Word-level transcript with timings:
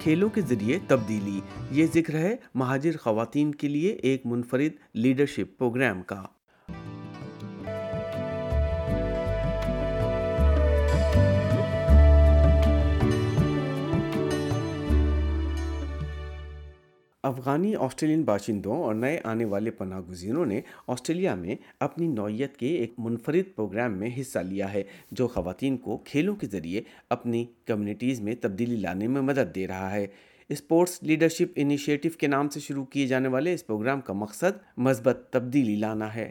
کھیلوں 0.00 0.28
کے 0.28 0.40
ذریعے 0.40 0.78
تبدیلی۔ 0.88 1.40
یہ 1.70 1.86
ذکر 1.94 2.14
ہے 2.14 2.36
مہاجر 2.54 2.96
خواتین 3.00 3.54
کے 3.54 3.68
لیے 3.68 3.92
ایک 3.92 4.26
منفرد 4.26 4.72
لیڈرشپ 4.94 5.58
پروگرام 5.58 6.02
کا۔ 6.02 6.22
افغانی 17.28 17.74
آسٹریلین 17.76 18.22
باشندوں 18.22 18.76
اور 18.82 18.94
نئے 18.94 19.20
آنے 19.24 19.44
والے 19.44 19.70
پناہ 19.70 20.00
گزینوں 20.00 20.46
نے 20.46 20.60
آسٹریلیا 20.86 21.34
میں 21.34 21.56
اپنی 21.80 22.06
نوعیت 22.06 22.56
کے 22.56 22.66
ایک 22.66 22.92
منفرد 22.98 23.56
پروگرام 23.56 23.98
میں 23.98 24.10
حصہ 24.20 24.38
لیا 24.38 24.72
ہے، 24.72 24.82
جو 25.10 25.28
خواتین 25.28 25.76
کو 25.76 25.96
کھیلوں 25.96 26.36
کے 26.36 26.46
ذریعے 26.46 26.82
اپنی 27.10 27.44
کمیونٹیز 27.64 28.20
میں 28.20 28.34
تبدیلی 28.40 28.76
لانے 28.76 29.08
میں 29.08 29.20
مدد 29.20 29.54
دے 29.54 29.66
رہا 29.66 29.92
ہے۔ 29.92 30.06
اسپورٹس 30.48 31.02
لیڈرشپ 31.02 31.52
انیشیٹو 31.56 32.08
کے 32.18 32.26
نام 32.26 32.48
سے 32.48 32.60
شروع 32.60 32.84
کیے 32.84 33.06
جانے 33.06 33.28
والے 33.28 33.54
اس 33.54 33.66
پروگرام 33.66 34.00
کا 34.00 34.12
مقصد 34.12 34.78
مثبت 34.78 35.28
تبدیلی 35.30 35.76
لانا 35.76 36.14
ہے۔ 36.14 36.30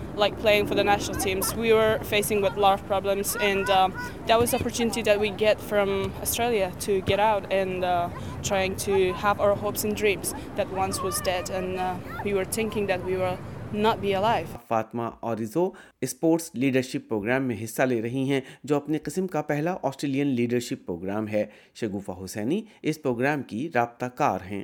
like 0.15 0.37
playing 0.39 0.67
for 0.67 0.75
the 0.75 0.83
national 0.83 1.19
teams. 1.19 1.53
We 1.55 1.73
were 1.73 1.99
facing 2.03 2.41
with 2.41 2.57
a 2.57 2.59
lot 2.59 2.79
of 2.79 2.87
problems, 2.87 3.35
and 3.37 3.69
um, 3.69 3.93
that 4.27 4.39
was 4.39 4.51
the 4.51 4.59
opportunity 4.59 5.01
that 5.03 5.19
we 5.19 5.29
get 5.29 5.59
from 5.61 6.13
Australia 6.21 6.71
to 6.81 7.01
get 7.01 7.19
out 7.19 7.51
and 7.51 7.83
uh, 7.83 8.09
trying 8.43 8.75
to 8.77 9.13
have 9.13 9.39
our 9.39 9.55
hopes 9.55 9.83
and 9.83 9.95
dreams 9.95 10.33
that 10.55 10.69
once 10.71 11.01
was 11.01 11.19
dead, 11.21 11.49
and 11.49 11.79
uh, 11.79 11.95
we 12.23 12.33
were 12.33 12.45
thinking 12.45 12.87
that 12.87 13.03
we 13.05 13.17
will 13.17 13.37
not 13.73 14.01
be 14.01 14.13
alive. 14.13 14.47
Fatima 14.67 15.01
اوریزو 15.19 15.69
sports 16.01 16.49
leadership 16.53 17.07
programme 17.09 17.47
میں 17.47 17.55
حصہ 17.63 17.81
لے 17.81 18.01
رہی 18.01 18.29
ہیں 18.29 18.41
جو 18.63 18.75
اپنے 18.75 18.97
قسم 19.03 19.27
کا 19.27 19.41
پہلا 19.41 19.75
آسٹریلین 19.83 20.27
لیڈرشپ 20.27 20.85
پروگرام 20.85 21.27
ہے 21.27 21.45
شگوفہ 21.81 22.23
حسینی 22.23 22.61
اس 22.81 23.01
پروگرام 23.01 23.43
کی 23.43 23.69
رابطہ 23.75 24.05
کار 24.15 24.51
ہیں 24.51 24.63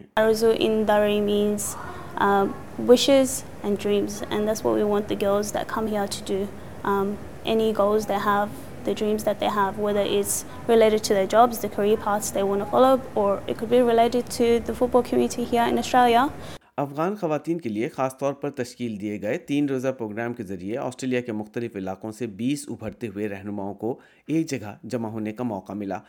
Arzu 2.17 2.23
um, 2.23 2.53
wishes 2.77 3.43
and 3.63 3.77
dreams, 3.77 4.23
and 4.29 4.47
that's 4.47 4.63
what 4.63 4.75
we 4.75 4.83
want 4.83 5.07
the 5.07 5.15
girls 5.15 5.51
that 5.51 5.67
come 5.67 5.87
here 5.87 6.07
to 6.07 6.23
do. 6.23 6.47
Um, 6.83 7.17
any 7.45 7.73
goals 7.73 8.05
they 8.05 8.19
have, 8.19 8.49
the 8.83 8.93
dreams 8.93 9.23
that 9.23 9.39
they 9.39 9.49
have, 9.49 9.77
whether 9.77 10.01
it's 10.01 10.45
related 10.67 11.03
to 11.05 11.13
their 11.13 11.27
jobs, 11.27 11.59
the 11.59 11.69
career 11.69 11.97
paths 11.97 12.31
they 12.31 12.43
want 12.43 12.61
to 12.61 12.65
follow, 12.65 13.01
or 13.15 13.41
it 13.47 13.57
could 13.57 13.69
be 13.69 13.81
related 13.81 14.29
to 14.31 14.59
the 14.59 14.73
football 14.73 15.03
community 15.03 15.43
here 15.43 15.63
in 15.63 15.77
Australia. 15.77 16.29
Afghan 16.77 17.15
خواتین 17.15 17.59
کے 17.59 17.69
لیے 17.69 17.87
خاص 17.89 18.17
طور 18.17 18.33
پر 18.33 18.49
تشکیل 18.49 18.99
دیے 19.01 19.21
گئے 19.21 19.37
تین 19.37 19.69
روزہ 19.69 19.91
پروگرام 19.97 20.33
کے 20.33 20.43
ذریعے 20.43 20.77
آسٹریلیا 20.77 21.21
کے 21.21 21.31
مختلف 21.31 21.75
علاقوں 21.75 22.11
سے 22.11 22.27
بیس 22.27 22.65
ابھرتے 22.69 23.07
ہوئے 23.07 23.29
رہنماؤں 23.29 23.73
کو 23.73 23.99
ایک 24.27 24.49
جگہ 24.49 24.73
جمع 24.83 25.09
ہونے 25.09 25.31
کا 25.33 25.43
موقع 25.43 25.73
ملا 25.73 25.99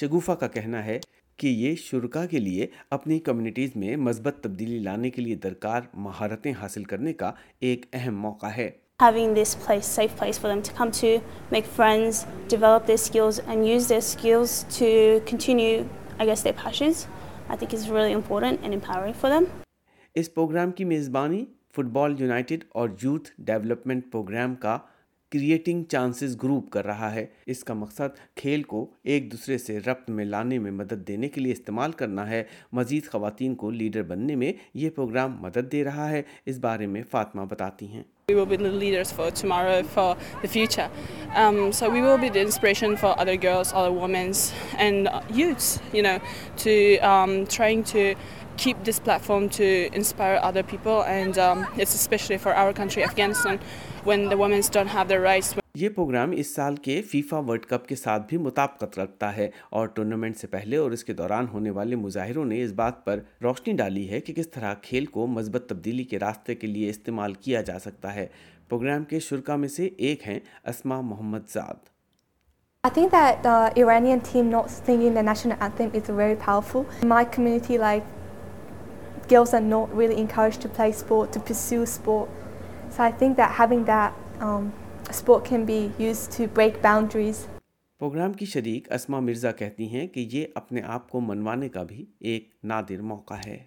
شگوفہ 0.00 0.32
کا 0.32 0.46
کہنا 0.46 0.84
ہے 0.84 0.98
کہ 1.38 1.46
یہ 1.46 1.74
شرکا 1.76 2.24
کے 2.26 2.38
لیے 2.38 2.66
اپنی 2.90 3.18
کمیونٹیز 3.20 3.76
میں 3.76 3.96
مثبت 3.98 4.42
تبدیلی 4.42 4.78
لانے 4.78 5.10
کے 5.10 5.22
لیے 5.22 5.34
درکار 5.42 5.82
مہارتیں 5.94 6.52
حاصل 6.60 6.84
کرنے 6.84 7.12
کا 7.12 7.32
ایک 7.60 7.86
اہم 7.92 8.20
موقع 8.22 8.50
ہے 8.56 8.70
Having 9.00 9.34
this 9.34 9.50
place, 9.56 9.88
safe 9.88 10.14
place 10.16 10.38
for 10.38 10.48
them 10.48 10.60
to 10.62 10.72
come 10.72 10.90
to, 10.92 11.10
make 11.52 11.66
friends, 11.74 12.22
develop 12.48 12.86
their 12.86 12.96
skills, 12.96 13.38
and 13.44 13.68
use 13.68 13.86
their 13.86 14.00
skills 14.02 14.54
to 14.70 14.88
continue, 15.24 15.76
I 16.18 16.26
guess, 16.26 16.42
their 16.42 16.56
passions, 16.62 17.06
I 17.48 17.56
think 17.56 17.72
is 17.72 17.84
really 17.88 18.12
important 18.12 18.64
and 18.64 18.78
empowering 18.78 19.14
for 19.14 19.30
them. 19.30 19.46
اس 20.16 20.32
program 20.34 20.70
کی 20.72 20.84
میزبانی 20.86 21.44
fit 21.76 21.92
بال 21.92 22.20
united 22.20 22.64
اور 22.72 22.88
youth 23.02 23.30
development 23.40 24.10
programme 24.12 24.54
کا 24.56 24.78
creating 25.30 25.84
chances 25.84 26.42
group 26.42 26.70
کر 26.70 26.86
رہا 26.86 27.14
ہے۔ 27.14 27.26
اس 27.46 27.64
کا 27.64 27.74
مقصد 27.74 28.36
کھیل 28.36 28.62
کو 28.62 28.90
ایک 29.02 29.32
دوسرے 29.32 29.58
سے 29.58 29.80
ربط 29.80 30.10
میں 30.10 30.24
لانے 30.24 30.58
میں 30.58 30.70
مدد 30.70 31.08
دینے 31.08 31.28
کے 31.28 31.40
لیے 31.40 31.52
استعمال 31.52 31.92
کرنا 31.92 32.30
ہے۔ 32.30 32.44
مزید 32.72 33.06
خواتین 33.06 33.54
کو 33.54 33.70
لیڈر 33.70 34.02
بننے 34.02 34.36
میں 34.36 34.52
یہ 34.74 34.90
پروگرام 34.90 35.36
مدد 35.40 35.72
دے 35.72 35.84
رہا 35.84 36.10
ہے۔ 36.10 36.22
اس 36.46 36.58
بارے 36.58 36.86
میں 36.86 37.02
فاطمہ 37.10 37.42
بتاتی 37.42 37.88
ہیں۔ 37.88 38.02
We 38.28 38.34
will 38.34 38.44
be 38.44 38.56
the 38.56 38.68
leaders 38.68 39.10
for 39.10 39.30
tomorrow, 39.30 39.82
for 39.82 40.14
the 40.42 40.48
future. 40.48 40.90
Um, 41.34 41.72
so 41.72 41.88
we 41.88 42.02
will 42.02 42.18
be 42.18 42.28
the 42.28 42.42
inspiration 42.42 42.94
for 42.94 43.18
other 43.18 43.36
girls, 43.38 43.72
other 43.72 43.90
women, 43.90 44.34
and 44.76 45.08
youths, 45.30 45.80
you 45.94 46.02
know, 46.02 46.20
to 46.58 46.98
um, 46.98 47.46
trying 47.46 47.84
to 47.84 48.14
keep 48.58 48.84
this 48.84 48.98
platform 48.98 49.48
to 49.48 49.88
inspire 49.94 50.38
other 50.42 50.62
people, 50.62 51.04
and 51.04 51.38
um, 51.38 51.66
it's 51.78 51.94
especially 51.94 52.36
for 52.36 52.54
our 52.54 52.74
country, 52.74 53.02
Afghanistan, 53.02 53.58
when 54.04 54.28
the 54.28 54.36
women 54.36 54.62
don't 54.72 54.88
have 54.88 55.08
their 55.08 55.22
rights. 55.22 55.54
یہ 55.78 55.88
programme 55.94 56.30
اس 56.36 56.54
سال 56.54 56.76
کے 56.82 57.00
FIFA 57.10 57.38
world 57.38 57.66
cup 57.66 57.86
کے 57.88 57.96
ساتھ 57.96 58.22
بھی 58.28 58.36
مطابقت 58.36 58.98
رکھتا 58.98 59.34
ہے 59.36 59.48
اور 59.70 59.88
ٹورنامنٹ 59.88 60.36
سے 60.36 60.46
پہلے 60.46 60.76
اور 60.76 60.90
اس 60.90 61.04
کے 61.04 61.12
دوران 61.12 61.46
ہونے 61.52 61.70
والے 61.70 61.96
مظاہروں 61.96 62.44
نے 62.44 62.62
اس 62.62 62.72
بات 62.76 63.04
پر 63.04 63.20
روشنی 63.42 63.72
ڈالی 63.76 64.08
ہے 64.10 64.20
کہ 64.20 64.32
کس 64.34 64.50
طرح 64.50 64.74
کھیل 64.82 65.06
کو 65.16 65.26
مثبت 65.26 65.68
تبدیلی 65.68 66.04
کے 66.04 66.18
راستے 66.18 66.54
کے 66.54 66.66
لیے 66.66 66.88
استعمال 66.90 67.34
کیا 67.34 67.60
جا 67.68 67.78
سکتا 67.78 68.14
ہے 68.14 68.26
پروگرام 68.68 69.04
کے 69.04 69.20
شرکا 69.28 69.56
میں 69.56 69.68
سے 69.68 69.88
ایک 69.98 70.26
ہیں 70.28 70.38
اسما 70.64 71.00
محمد 71.02 71.48
زاد 71.52 71.86
I 72.84 72.90
think 72.90 73.10
that 73.12 73.40
the 73.42 73.54
Iranian 73.76 74.20
team 74.22 74.50
not 74.50 74.70
singing 74.72 75.14
the 75.14 75.24
national 75.24 75.62
anthem 75.62 75.94
is 75.94 76.10
very 76.16 76.36
powerful. 76.38 76.84
In 77.02 77.08
my 77.08 77.22
community, 77.36 77.78
like 77.78 78.12
girls 79.28 79.54
are 79.54 79.64
not 79.68 79.94
really 79.94 80.18
encouraged 80.18 80.60
to 80.62 80.74
play 80.74 80.90
sport, 80.94 81.32
to 81.32 81.46
pursue 81.46 81.86
sport. 81.88 82.28
So 82.90 83.02
I 83.04 83.10
think 83.14 83.36
that 83.38 83.56
having 83.56 83.84
that 83.86 84.14
um, 84.40 84.70
program 87.98 88.32
کی 88.32 88.46
شریک 88.46 88.92
اسما 88.92 89.20
مرزا 89.20 89.52
کہتی 89.52 89.88
ہیں 89.88 90.06
کہ 90.06 90.28
یہ 90.32 90.46
اپنے 90.54 90.82
آپ 90.82 91.10
کو 91.10 91.20
منوانے 91.20 91.68
کا 91.68 91.82
بھی 91.82 92.06
ایک 92.20 92.48
نادر 92.64 93.02
موقع 93.02 93.34
ہے۔ 93.46 93.58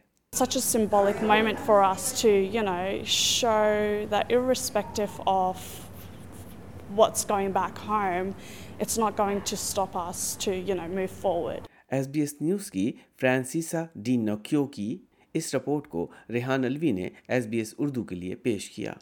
فرانسیسا 13.17 13.85
ڈی 13.95 14.17
نوکیو 14.17 14.65
کی 14.65 14.97
اس 15.33 15.55
رپورٹ 15.55 15.87
کو 15.87 16.11
ریحان 16.29 16.65
الوی 16.65 16.91
نے 16.91 17.09
ایس 17.27 17.45
بی 17.45 17.57
ایس 17.57 17.75
اردو 17.77 18.03
کے 18.03 18.15
لیے 18.15 18.35
پیش 18.35 18.69
کیا۔ 18.69 18.93